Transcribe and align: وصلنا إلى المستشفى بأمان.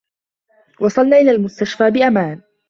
وصلنا 0.79 1.17
إلى 1.17 1.31
المستشفى 1.31 1.91
بأمان. 1.91 2.41